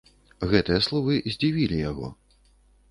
[0.53, 2.13] Гэтыя словы здзівілі яго.